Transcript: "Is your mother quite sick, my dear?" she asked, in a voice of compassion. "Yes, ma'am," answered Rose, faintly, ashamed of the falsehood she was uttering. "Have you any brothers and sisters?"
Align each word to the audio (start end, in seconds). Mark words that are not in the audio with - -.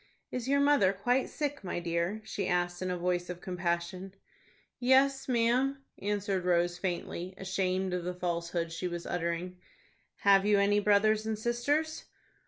"Is 0.31 0.47
your 0.49 0.59
mother 0.59 0.93
quite 0.93 1.29
sick, 1.29 1.63
my 1.63 1.79
dear?" 1.79 2.23
she 2.25 2.47
asked, 2.47 2.81
in 2.81 2.89
a 2.89 2.97
voice 2.97 3.29
of 3.29 3.39
compassion. 3.39 4.15
"Yes, 4.79 5.29
ma'am," 5.29 5.83
answered 6.01 6.43
Rose, 6.43 6.79
faintly, 6.79 7.35
ashamed 7.37 7.93
of 7.93 8.03
the 8.03 8.15
falsehood 8.15 8.71
she 8.71 8.87
was 8.87 9.05
uttering. 9.05 9.57
"Have 10.21 10.43
you 10.43 10.57
any 10.57 10.79
brothers 10.79 11.27
and 11.27 11.37
sisters?" 11.37 12.05